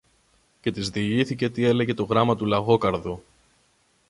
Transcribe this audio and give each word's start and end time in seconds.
Και 0.61 0.71
της 0.71 0.89
διηγήθηκε 0.89 1.49
τι 1.49 1.65
έλεγε 1.65 1.93
το 1.93 2.03
γράμμα 2.03 2.35
του 2.35 2.45
Λαγόκαρδου 2.45 3.23